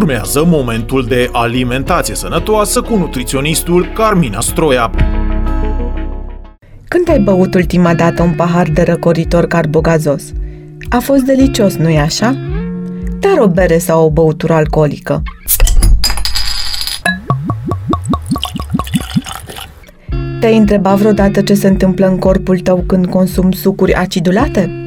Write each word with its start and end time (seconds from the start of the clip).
Urmează 0.00 0.44
momentul 0.46 1.04
de 1.04 1.28
alimentație 1.32 2.14
sănătoasă 2.14 2.80
cu 2.80 2.96
nutriționistul 2.96 3.86
Carmina 3.94 4.40
Stroia. 4.40 4.90
Când 6.88 7.08
ai 7.08 7.18
băut 7.18 7.54
ultima 7.54 7.94
dată 7.94 8.22
un 8.22 8.34
pahar 8.34 8.68
de 8.68 8.82
răcoritor 8.82 9.46
carbogazos? 9.46 10.22
A 10.88 10.98
fost 10.98 11.22
delicios, 11.22 11.74
nu-i 11.76 11.98
așa? 11.98 12.36
Dar 13.18 13.38
o 13.38 13.46
bere 13.46 13.78
sau 13.78 14.04
o 14.04 14.10
băutură 14.10 14.52
alcoolică. 14.52 15.22
Te-ai 20.40 20.56
întrebat 20.56 20.98
vreodată 20.98 21.42
ce 21.42 21.54
se 21.54 21.68
întâmplă 21.68 22.06
în 22.06 22.18
corpul 22.18 22.58
tău 22.58 22.84
când 22.86 23.06
consumi 23.06 23.54
sucuri 23.54 23.94
acidulate? 23.94 24.79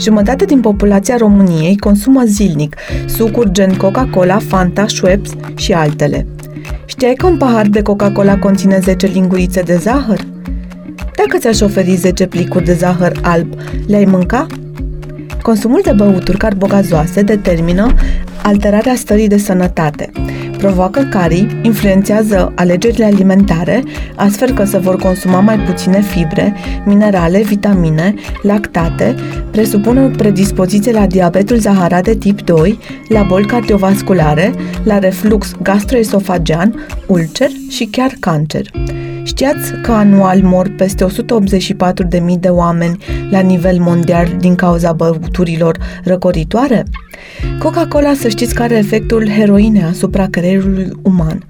Jumătate 0.00 0.44
din 0.44 0.60
populația 0.60 1.16
României 1.16 1.76
consumă 1.76 2.22
zilnic 2.24 2.76
sucuri 3.06 3.52
gen 3.52 3.76
Coca-Cola, 3.76 4.38
Fanta, 4.38 4.86
Schweppes 4.86 5.32
și 5.56 5.72
altele. 5.72 6.26
Știai 6.84 7.14
că 7.14 7.26
un 7.26 7.36
pahar 7.36 7.66
de 7.66 7.82
Coca-Cola 7.82 8.38
conține 8.38 8.78
10 8.82 9.06
lingurițe 9.06 9.60
de 9.60 9.76
zahăr? 9.76 10.20
Dacă 11.16 11.38
ți-aș 11.38 11.60
oferi 11.60 11.94
10 11.94 12.26
plicuri 12.26 12.64
de 12.64 12.72
zahăr 12.72 13.12
alb, 13.22 13.54
le-ai 13.86 14.04
mânca? 14.04 14.46
Consumul 15.42 15.80
de 15.84 15.92
băuturi 15.96 16.38
carbogazoase 16.38 17.22
determină 17.22 17.94
alterarea 18.42 18.94
stării 18.94 19.28
de 19.28 19.38
sănătate. 19.38 20.10
Provoacă 20.58 21.08
carii, 21.10 21.60
influențează 21.62 22.52
alegerile 22.54 23.04
alimentare, 23.04 23.82
astfel 24.16 24.54
că 24.54 24.64
se 24.64 24.78
vor 24.78 24.96
consuma 24.96 25.40
mai 25.40 25.58
puține 25.58 26.00
fibre, 26.00 26.54
minerale, 26.84 27.42
vitamine, 27.42 28.14
lactate, 28.42 29.14
presupune 29.50 30.04
o 30.04 30.08
predispoziție 30.08 30.92
la 30.92 31.06
diabetul 31.06 31.56
zaharat 31.56 32.02
de 32.04 32.14
tip 32.14 32.40
2, 32.40 32.78
la 33.08 33.22
boli 33.22 33.46
cardiovasculare, 33.46 34.52
la 34.84 34.98
reflux 34.98 35.54
gastroesofagean, 35.62 36.86
ulcer 37.06 37.50
și 37.68 37.84
chiar 37.84 38.12
cancer. 38.20 38.70
Știați 39.28 39.72
că 39.82 39.92
anual 39.92 40.40
mor 40.42 40.72
peste 40.76 41.04
184.000 41.04 42.40
de 42.40 42.48
oameni 42.48 42.98
la 43.30 43.40
nivel 43.40 43.78
mondial 43.78 44.36
din 44.38 44.54
cauza 44.54 44.92
băuturilor 44.92 45.78
răcoritoare? 46.04 46.84
Coca-Cola 47.58 48.14
să 48.14 48.28
știți 48.28 48.54
că 48.54 48.62
are 48.62 48.76
efectul 48.76 49.28
heroine 49.28 49.84
asupra 49.84 50.26
creierului 50.26 50.90
uman. 51.02 51.46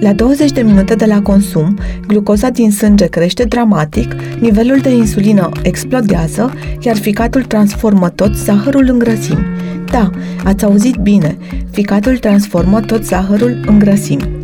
La 0.00 0.12
20 0.12 0.50
de 0.50 0.60
minute 0.60 0.94
de 0.94 1.04
la 1.04 1.22
consum, 1.22 1.78
glucoza 2.06 2.48
din 2.48 2.70
sânge 2.70 3.06
crește 3.06 3.44
dramatic, 3.44 4.14
nivelul 4.38 4.78
de 4.78 4.90
insulină 4.90 5.48
explodează, 5.62 6.52
iar 6.80 6.96
ficatul 6.96 7.42
transformă 7.42 8.08
tot 8.08 8.34
zahărul 8.36 8.88
în 8.88 8.98
grăsimi. 8.98 9.46
Da, 9.90 10.10
ați 10.44 10.64
auzit 10.64 10.96
bine, 10.96 11.36
ficatul 11.70 12.18
transformă 12.18 12.80
tot 12.80 13.04
zahărul 13.04 13.60
în 13.66 13.78
grăsimi. 13.78 14.39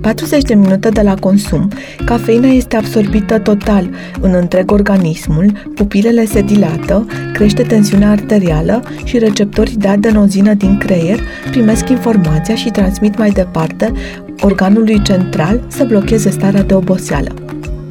40 0.00 0.42
de 0.42 0.54
minute 0.54 0.88
de 0.88 1.00
la 1.00 1.14
consum, 1.14 1.68
cafeina 2.04 2.48
este 2.48 2.76
absorbită 2.76 3.38
total 3.38 3.90
în 4.20 4.34
întreg 4.34 4.70
organismul, 4.70 5.52
pupilele 5.74 6.24
se 6.24 6.42
dilată, 6.42 7.06
crește 7.32 7.62
tensiunea 7.62 8.10
arterială 8.10 8.82
și 9.04 9.18
receptorii 9.18 9.76
de 9.76 9.88
adenozină 9.88 10.54
din 10.54 10.78
creier 10.78 11.20
primesc 11.50 11.88
informația 11.88 12.54
și 12.54 12.70
transmit 12.70 13.18
mai 13.18 13.30
departe 13.30 13.92
organului 14.40 15.02
central 15.02 15.60
să 15.68 15.84
blocheze 15.84 16.30
starea 16.30 16.62
de 16.62 16.74
oboseală. 16.74 17.34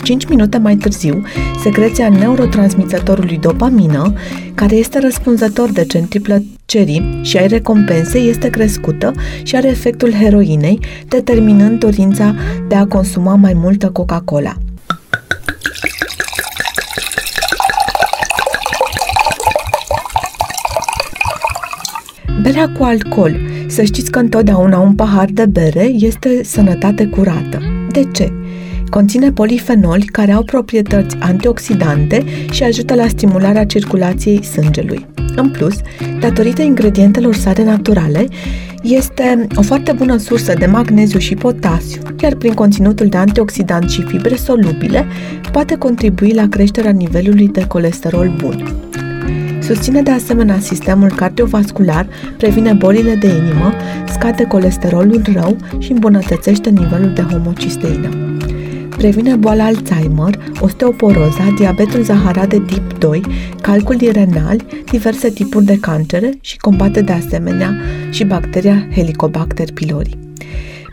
5 0.04 0.26
minute 0.26 0.58
mai 0.58 0.76
târziu, 0.76 1.22
secreția 1.64 2.10
neurotransmițătorului 2.10 3.38
dopamină, 3.38 4.14
care 4.56 4.76
este 4.76 5.00
răspunzător 5.00 5.72
de 5.72 5.86
centrii 5.86 6.22
plăcerii 6.70 7.20
și 7.22 7.38
ai 7.38 7.48
recompense, 7.48 8.18
este 8.18 8.50
crescută 8.50 9.12
și 9.44 9.56
are 9.56 9.68
efectul 9.68 10.14
heroinei, 10.14 10.80
determinând 11.08 11.80
dorința 11.80 12.36
de 12.68 12.76
a 12.76 12.86
consuma 12.86 13.36
mai 13.36 13.54
multă 13.54 13.90
Coca-Cola. 13.90 14.54
Berea 22.42 22.72
cu 22.78 22.84
alcool. 22.84 23.40
Să 23.68 23.84
știți 23.84 24.12
că 24.12 24.20
întotdeauna 24.20 24.80
un 24.80 24.96
pahar 24.96 25.30
de 25.32 25.46
bere 25.46 25.84
este 25.84 26.44
sănătate 26.44 27.06
curată. 27.06 27.62
De 27.92 28.04
ce? 28.14 28.34
Conține 28.90 29.32
polifenoli 29.32 30.06
care 30.06 30.32
au 30.32 30.44
proprietăți 30.44 31.16
antioxidante 31.20 32.24
și 32.52 32.64
ajută 32.64 32.96
la 32.96 33.08
stimularea 33.08 33.66
circulației 33.66 34.44
sângelui. 34.44 35.06
În 35.36 35.50
plus, 35.50 35.76
datorită 36.20 36.62
ingredientelor 36.62 37.36
sale 37.36 37.64
naturale, 37.64 38.28
este 38.84 39.48
o 39.56 39.62
foarte 39.62 39.92
bună 39.92 40.18
sursă 40.18 40.54
de 40.54 40.66
magneziu 40.66 41.20
și 41.20 41.36
potasiu, 41.36 42.02
iar 42.22 42.36
prin 42.36 42.54
conținutul 42.54 43.08
de 43.08 43.18
antioxidant 43.18 43.90
și 43.90 44.02
fibre 44.02 44.36
solubile 44.36 45.06
poate 45.52 45.76
contribui 45.76 46.34
la 46.34 46.48
creșterea 46.50 46.92
nivelului 46.92 47.48
de 47.48 47.68
colesterol 47.68 48.34
bun. 48.38 48.64
Susține 49.62 50.02
de 50.02 50.12
asemenea 50.12 50.60
sistemul 50.60 51.12
cardiovascular, 51.16 52.08
previne 52.38 52.74
bolile 52.74 53.16
de 53.16 53.28
inimă, 53.28 53.74
scade 54.08 54.44
colesterolul 54.44 55.22
rău 55.34 55.56
și 55.78 55.92
îmbunătățește 55.92 56.70
nivelul 56.70 57.12
de 57.14 57.22
homocisteină. 57.22 58.10
Previne 59.00 59.36
boala 59.36 59.64
Alzheimer, 59.66 60.52
osteoporoza, 60.60 61.54
diabetul 61.58 62.04
zaharat 62.04 62.50
de 62.50 62.60
tip 62.60 62.98
2, 62.98 63.22
calculii 63.62 64.12
renali, 64.12 64.84
diverse 64.92 65.30
tipuri 65.30 65.66
de 65.66 65.80
cancere 65.80 66.38
și 66.42 66.58
combate 66.58 67.02
de 67.02 67.12
asemenea 67.12 67.76
și 68.10 68.24
bacteria 68.24 68.88
Helicobacter 68.92 69.72
pylori. 69.72 70.18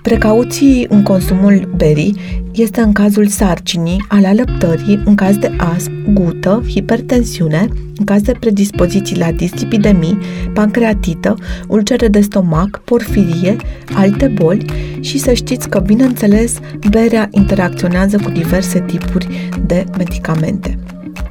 Precauții 0.07 0.87
în 0.89 1.03
consumul 1.03 1.71
berii 1.77 2.17
este 2.53 2.81
în 2.81 2.93
cazul 2.93 3.27
sarcinii, 3.27 4.05
al 4.09 4.25
alăptării, 4.25 5.03
în 5.05 5.15
caz 5.15 5.37
de 5.37 5.53
astm, 5.59 5.93
gută, 6.13 6.65
hipertensiune, 6.69 7.69
în 7.99 8.05
caz 8.05 8.23
de 8.23 8.33
predispoziții 8.41 9.19
la 9.19 9.33
dislipidemii, 9.33 10.19
pancreatită, 10.55 11.35
ulcere 11.69 12.09
de 12.09 12.21
stomac, 12.21 12.81
porfirie, 12.85 13.57
alte 13.95 14.27
boli 14.27 14.65
și 15.01 15.19
să 15.19 15.33
știți 15.33 15.69
că, 15.69 15.79
bineînțeles, 15.79 16.59
berea 16.91 17.29
interacționează 17.31 18.17
cu 18.17 18.31
diverse 18.31 18.81
tipuri 18.81 19.51
de 19.67 19.85
medicamente. 19.97 20.79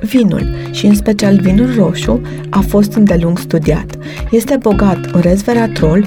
Vinul, 0.01 0.55
și 0.71 0.85
în 0.85 0.95
special 0.95 1.39
vinul 1.39 1.75
roșu, 1.75 2.21
a 2.49 2.59
fost 2.59 2.93
îndelung 2.93 3.39
studiat. 3.39 3.97
Este 4.31 4.57
bogat 4.61 5.05
în 5.05 5.21
resveratrol, 5.21 6.05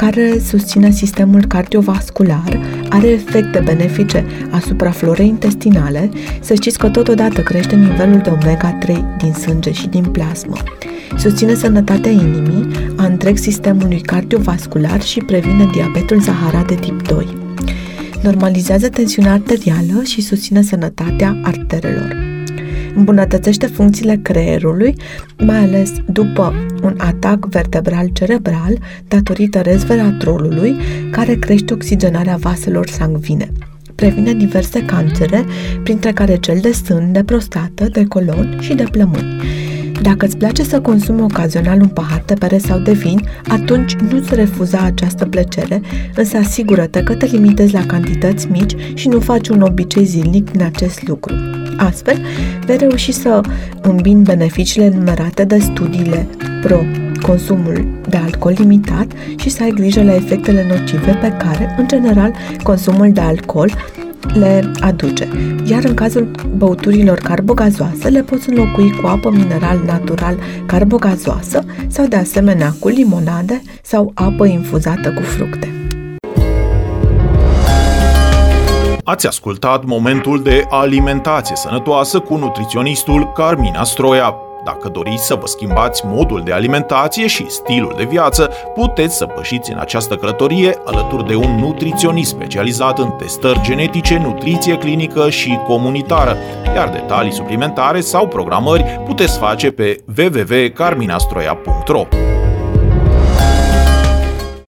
care 0.00 0.38
susține 0.38 0.90
sistemul 0.90 1.44
cardiovascular, 1.44 2.60
are 2.88 3.08
efecte 3.08 3.60
benefice 3.64 4.24
asupra 4.50 4.90
florei 4.90 5.28
intestinale, 5.28 6.10
să 6.40 6.54
știți 6.54 6.78
că 6.78 6.88
totodată 6.88 7.40
crește 7.40 7.76
nivelul 7.76 8.18
de 8.18 8.30
omega-3 8.30 8.86
din 9.18 9.32
sânge 9.32 9.72
și 9.72 9.86
din 9.86 10.04
plasmă. 10.04 10.56
Susține 11.18 11.54
sănătatea 11.54 12.10
inimii, 12.10 12.68
a 12.96 13.04
întreg 13.04 13.36
sistemului 13.36 14.00
cardiovascular 14.00 15.02
și 15.02 15.20
previne 15.20 15.68
diabetul 15.72 16.20
zaharat 16.20 16.66
de 16.66 16.74
tip 16.74 17.08
2. 17.08 17.26
Normalizează 18.22 18.88
tensiunea 18.88 19.32
arterială 19.32 20.02
și 20.02 20.20
susține 20.20 20.62
sănătatea 20.62 21.40
arterelor 21.42 22.29
îmbunătățește 22.94 23.66
funcțiile 23.66 24.18
creierului, 24.22 24.94
mai 25.38 25.56
ales 25.56 25.92
după 26.06 26.54
un 26.82 26.94
atac 26.96 27.46
vertebral-cerebral 27.46 28.78
datorită 29.08 29.60
resveratrolului, 29.60 30.76
care 31.10 31.34
crește 31.34 31.72
oxigenarea 31.72 32.36
vaselor 32.36 32.88
sanguine. 32.88 33.52
Previne 33.94 34.32
diverse 34.32 34.84
cancere, 34.84 35.44
printre 35.82 36.12
care 36.12 36.36
cel 36.36 36.58
de 36.60 36.72
sân, 36.72 37.12
de 37.12 37.24
prostată, 37.24 37.88
de 37.92 38.04
colon 38.04 38.58
și 38.60 38.74
de 38.74 38.84
plămâni. 38.90 39.36
Dacă 40.02 40.26
îți 40.26 40.36
place 40.36 40.62
să 40.62 40.80
consumi 40.80 41.22
ocazional 41.22 41.80
un 41.80 41.88
pahar 41.88 42.22
de 42.26 42.34
bere 42.38 42.58
sau 42.58 42.78
de 42.78 42.92
vin, 42.92 43.20
atunci 43.48 43.94
nu-ți 43.94 44.34
refuza 44.34 44.78
această 44.78 45.26
plăcere, 45.26 45.80
însă 46.14 46.36
asigură-te 46.36 47.02
că 47.02 47.14
te 47.14 47.26
limitezi 47.26 47.72
la 47.72 47.86
cantități 47.86 48.50
mici 48.50 48.74
și 48.94 49.08
nu 49.08 49.20
faci 49.20 49.48
un 49.48 49.60
obicei 49.60 50.04
zilnic 50.04 50.50
din 50.50 50.62
acest 50.62 51.08
lucru. 51.08 51.34
Astfel, 51.76 52.18
vei 52.66 52.76
reuși 52.76 53.12
să 53.12 53.40
îmbini 53.82 54.22
beneficiile 54.22 54.92
numerate 54.94 55.44
de 55.44 55.58
studiile 55.58 56.26
pro 56.62 56.80
consumul 57.22 58.00
de 58.08 58.16
alcool 58.16 58.54
limitat 58.58 59.06
și 59.36 59.50
să 59.50 59.62
ai 59.62 59.70
grijă 59.70 60.02
la 60.02 60.14
efectele 60.14 60.66
nocive 60.68 61.18
pe 61.20 61.32
care, 61.38 61.74
în 61.78 61.88
general, 61.88 62.32
consumul 62.62 63.12
de 63.12 63.20
alcool 63.20 63.70
le 64.34 64.70
aduce. 64.80 65.28
Iar 65.64 65.84
în 65.84 65.94
cazul 65.94 66.30
băuturilor 66.56 67.18
carbogazoase, 67.18 68.08
le 68.08 68.22
poți 68.22 68.48
înlocui 68.48 68.90
cu 68.90 69.06
apă 69.06 69.30
mineral 69.30 69.80
natural 69.86 70.38
carbogazoasă 70.66 71.64
sau 71.88 72.06
de 72.06 72.16
asemenea 72.16 72.74
cu 72.78 72.88
limonade 72.88 73.62
sau 73.82 74.10
apă 74.14 74.46
infuzată 74.46 75.12
cu 75.12 75.22
fructe. 75.22 75.74
Ați 79.04 79.26
ascultat 79.26 79.84
momentul 79.84 80.42
de 80.42 80.66
alimentație 80.68 81.56
sănătoasă 81.56 82.18
cu 82.18 82.36
nutriționistul 82.36 83.32
Carmina 83.32 83.84
Stroia. 83.84 84.34
Dacă 84.64 84.88
doriți 84.88 85.26
să 85.26 85.34
vă 85.34 85.46
schimbați 85.46 86.02
modul 86.06 86.42
de 86.42 86.52
alimentație 86.52 87.26
și 87.26 87.50
stilul 87.50 87.94
de 87.96 88.04
viață, 88.04 88.50
puteți 88.74 89.16
să 89.16 89.26
pășiți 89.26 89.72
în 89.72 89.78
această 89.78 90.14
călătorie 90.14 90.74
alături 90.84 91.26
de 91.26 91.34
un 91.34 91.54
nutriționist 91.54 92.30
specializat 92.30 92.98
în 92.98 93.10
testări 93.10 93.60
genetice, 93.62 94.18
nutriție 94.18 94.78
clinică 94.78 95.30
și 95.30 95.58
comunitară, 95.66 96.36
iar 96.74 96.88
detalii 96.88 97.32
suplimentare 97.32 98.00
sau 98.00 98.28
programări 98.28 99.00
puteți 99.06 99.38
face 99.38 99.70
pe 99.70 100.00
www.carminastroia.ro. 100.16 102.06